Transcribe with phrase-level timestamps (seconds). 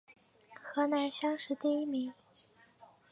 [0.63, 2.11] 河南乡试第一名。